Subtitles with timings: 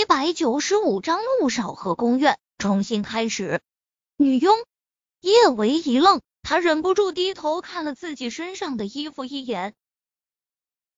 [0.00, 3.60] 一百九十五章陆少和宫苑重新开始。
[4.16, 4.56] 女佣
[5.20, 9.74] 叶维一愣，他忍不住低头看了自己身上的衣服一眼。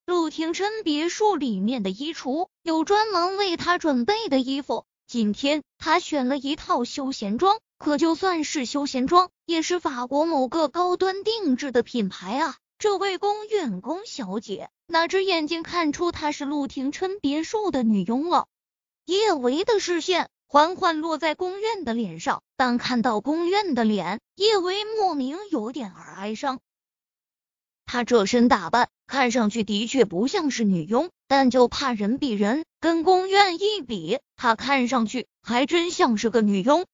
[0.06, 7.58] 陆廷琛别墅里面的衣橱有专门为他准备的衣服，今天他选了一套休闲装。
[7.78, 12.54] 可就算是休闲装，也是法国某个高端定制的品牌啊！
[12.78, 18.46] 这位宫苑宫小姐哪只眼睛看出她是陆廷琛别墅的女佣了？
[19.04, 26.60] 叶维的视线缓缓落在宫苑的脸上，当看到宫苑的脸，叶维莫名有点儿哀伤。
[27.84, 36.86] 她这身打扮看上去的确不像是女佣，但就怕人比人，跟宫苑一比，她看上去还真像是个女佣。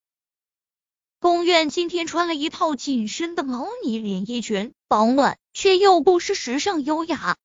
[1.20, 7.36] 宫苑今天穿了一套紧身的毛呢连衣裙，保暖却又不失时尚优雅。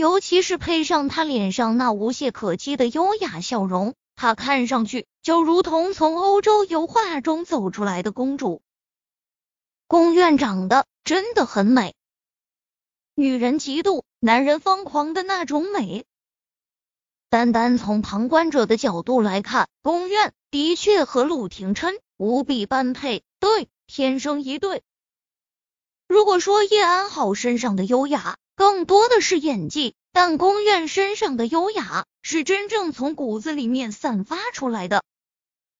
[0.00, 8.62] 尤其是配上她脸上那无懈可击的优雅笑容，她看上去就如同从欧洲油画中走出来的公主。
[9.86, 11.94] 宫苑长得真的很美，
[13.14, 16.06] 女人嫉妒，男人疯狂的那种美。
[17.28, 21.98] 单单从旁观者的角度来看，宫苑的确和陆廷琛。
[22.16, 24.82] 无比般配，对，天生一对。
[26.06, 35.02] 如果说叶安好身上的优雅更多的是演技，但宫苑身上的优雅是真正从骨子里面散发出来的。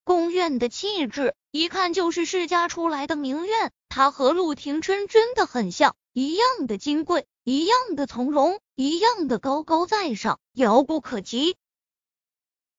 [0.03, 11.55] 宫苑的气质一看就是世家出来的名媛，她和陆廷琛真的很像，一样的金贵，一样的从容，一样的高高在上，遥不可及。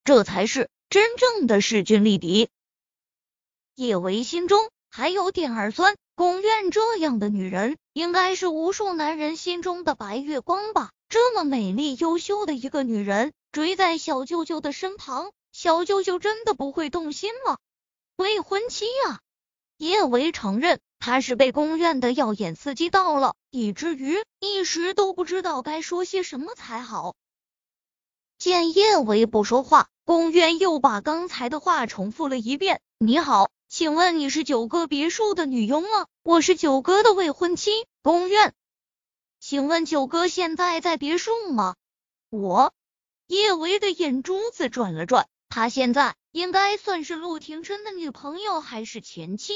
[0.02, 2.48] 这才是真正的势均力敌。
[3.76, 10.90] 叶维心中还有点儿酸，宫苑这样的女人，应该是无数男人心中的白月光吧？
[11.08, 17.56] 这么美丽优秀的一个女人，追在小舅舅的身旁，小舅舅真的不会动心吗？
[18.16, 19.20] 未婚妻啊！
[19.78, 27.14] 叶维承认，他是被宫苑的耀眼刺激到了，以至于一时都不知道该说些什么才好。
[28.38, 36.04] 见叶维不说话，宫苑又把刚才的话重复了一遍：“你好。”请问你是九哥别墅的女佣吗？
[36.24, 38.54] 我是九哥的未婚妻，宫苑。
[39.40, 41.74] 请问九哥现在在别墅吗？
[42.30, 42.72] 我
[43.26, 49.54] 叶维的眼珠子转了转，他现在应该算是陆廷琛的女朋友还是前妻？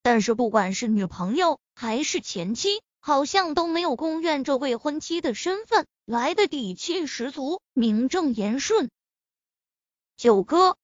[0.00, 8.90] 但是不管是女朋友还是前妻，好像都没有宫苑这未婚妻的身份来的底气十足，名正言顺。
[10.16, 10.78] 九哥。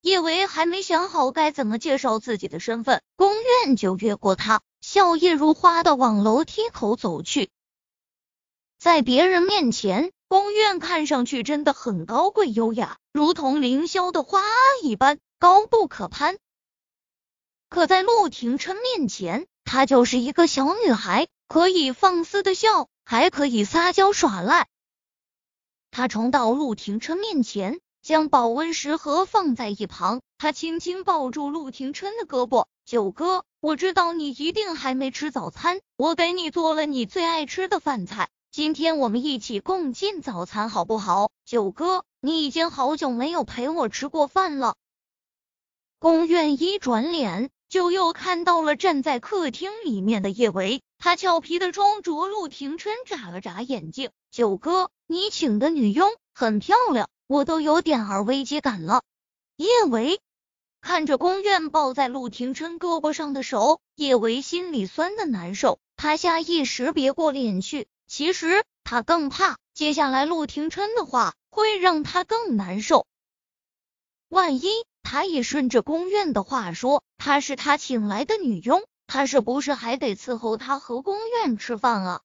[0.00, 3.32] 叶维还没想好该怎么介绍自己的身份，宫
[3.64, 7.50] 苑就越过他，笑靥如花的往楼梯口走去。
[8.78, 14.40] 在别人面前，宫苑看上去真的很高贵优雅，如同凌霄的花
[14.84, 16.38] 一般高不可攀。
[17.68, 24.68] 可在陆廷琛面前，她就是一个小女孩，可以放肆的笑，还可以撒娇耍赖。
[25.90, 27.80] 她冲到陆廷琛面前。
[28.02, 32.66] 将保温食盒放在一旁，他轻轻抱住陆廷琛的胳膊。
[32.84, 41.30] 九哥，我知道你一定还没吃早餐，我给你做了你最爱吃的饭菜，今天我们一起共进早餐好不好？
[41.44, 44.74] 九哥，你已经好久没有陪我吃过饭了。
[45.98, 54.10] 宫苑一转脸，就又看到了站在客厅里面的叶维，他俏皮的冲着陆廷琛眨了眨眼睛。
[54.30, 57.08] 九哥，你请的女佣很漂亮。
[57.28, 59.02] 我都有点儿危机感了。
[59.56, 60.20] 叶维
[60.80, 67.86] 看着宫苑抱在陆廷琛胳膊上的手，叶维心里酸的难受，他下意识别过脸去。
[68.06, 73.06] 其实他更怕接下来陆廷琛的话会让他更难受。
[74.30, 74.68] 万一
[75.02, 82.20] 他也顺着宫苑的话说，她是他请来的女佣，他是不是还得伺候他和宫苑吃饭啊？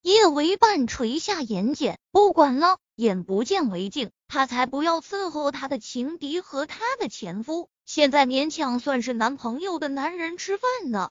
[0.00, 4.10] 叶维半垂下眼睑，不管了，眼不见为净。
[4.28, 11.10] 他才不要伺候他的情敌和他的前夫，现在勉强算是男朋友的男人吃饭呢。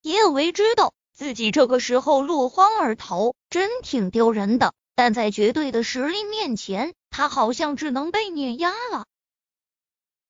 [0.00, 9.04] 叶维知道自己这个时候落荒而逃，真挺丢人的，但在绝对的实力面前，他好像只能被碾压了。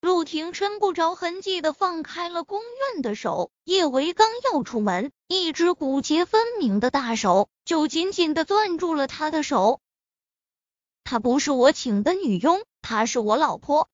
[0.01, 2.61] 陆廷琛不着痕迹的放开了宫
[2.93, 9.79] 苑的手，叶维刚要出门，一只骨节分明的大手就紧紧的攥住了他的手。
[11.05, 13.87] 她不是我请的女佣，她是我老婆。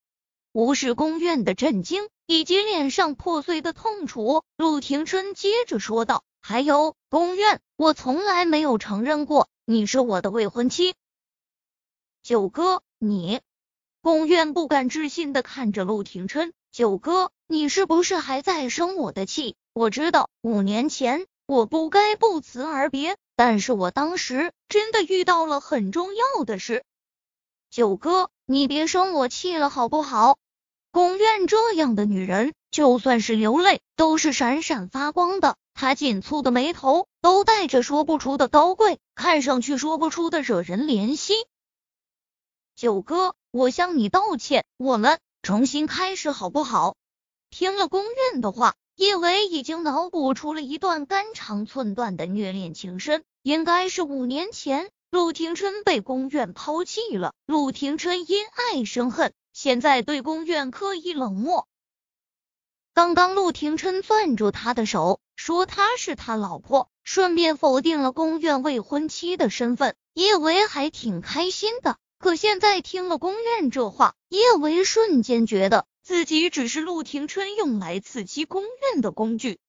[0.54, 10.96] 无视宫苑的震惊以及脸上破碎的痛楚，陆廷琛接着说道：“还有宫苑，我从来没有承认过你是我的未婚妻。
[12.24, 13.42] 九哥，你
[14.02, 19.58] 宫苑不敢置信的看着陆廷琛，九哥，你是不是还在生我的气？
[19.74, 26.86] 我知道五年前我不该不辞而别，但是我当时真的遇到了很重要的事。
[27.72, 30.38] 九哥，你别生我气了好不好？
[30.92, 35.56] 宫苑这样的女人，就算是流泪，都是闪闪发光的。
[35.74, 41.34] 她紧蹙的眉头都带着说不出的高贵，看上去说不出的惹人怜惜。
[42.76, 46.98] 九哥，我向你道歉，我们重新开始好不好？
[47.50, 54.92] 听了宫苑的话，叶维已经脑补出了一段肝肠寸断的虐恋情深，应该是五年前。
[55.12, 61.68] 陆廷琛被宫苑抛弃了，陆廷琛因爱生恨，现在对宫苑刻意冷漠。
[62.94, 71.98] 刚刚陆廷琛攥住他的手，说他是他老婆，顺便否定了宫苑未婚妻的身份，叶维还挺开心的。
[72.18, 79.60] 可现在听了宫苑这话，叶维瞬间觉得自己只是陆廷琛用来刺激宫苑的工具。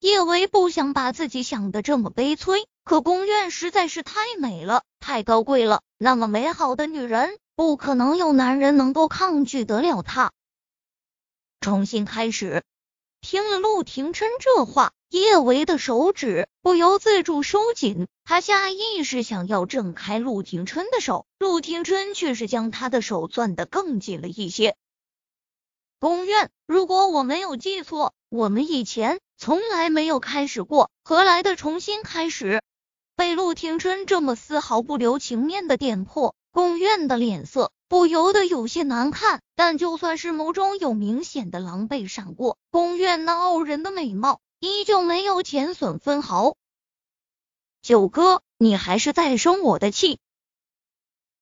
[0.00, 5.82] 叶维不想把自己想的这么悲催，可宫苑实在是太美了，太高贵了。
[5.98, 10.32] 那么美好的女人，不可能有男人能够抗拒得了她。
[11.60, 12.64] 重新开始，
[13.20, 24.74] 听了陆廷琛这话，叶维的手指不由自主收紧，他下意识想要挣开陆廷琛的手，陆廷琛却是将他的手攥得更紧了一些。
[26.00, 32.62] 宫苑，如果我没有记错，我们以前从来没有开始过，何来的重新开始？
[33.18, 39.42] 被陆廷琛这么丝毫不留情面的点破，宫苑的脸色不由得有些难看。
[39.56, 46.54] 但就算是眸中有明显的狼狈闪过，宫苑那傲人的美貌依旧没有减损分毫。
[47.82, 50.20] 九哥，你还是在生我的气。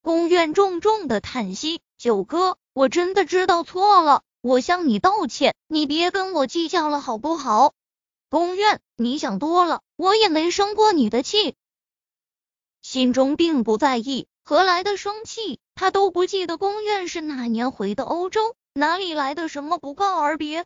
[0.01, 4.23] 宫苑重重的叹息，九哥，我真的知道错了。
[4.41, 7.75] 我向你道歉，你别跟我计较了，好不好？
[8.31, 11.55] 宫苑，你想多了，我也没生过你的气，
[12.89, 15.59] 心中并不在意，何来的生气？
[15.75, 20.65] 他都不记得宫苑是哪年回的欧洲，哪里来的什么不告而别？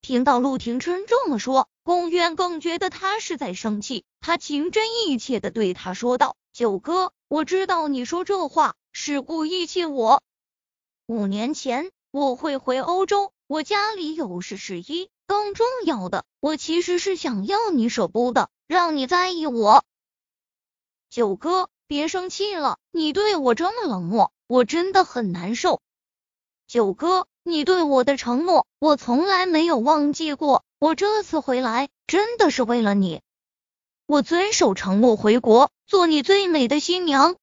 [0.00, 10.20] 听到陆廷琛这么说，宫苑更觉得他是在生气，他情真意切的对他说道：“九哥，我知道你说这话是故意气我，
[11.06, 19.84] 五年前。”我会回欧洲，我家里有事十一，更重要的，我其实是想要你舍不得，让你在意我。
[21.12, 25.82] 九哥，别生气了，你对我这么冷漠，我真的很难受。
[26.66, 30.64] 九哥，你对我的承诺，我从来没有忘记过。
[30.78, 33.20] 我这次回来，真的是为了你，
[34.06, 37.36] 我遵守承诺回国，做你最美的新娘。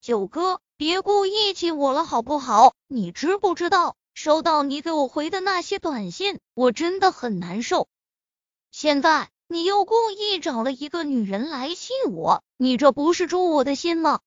[0.00, 0.60] 九哥。
[0.76, 2.74] 别故意气我了，好不好？
[2.88, 7.86] 你知不知道，收到你给我回的那些短信，我真的很难受。
[8.70, 14.20] 现在你又故意找了一个女人来气我，你这不是诛我的心吗？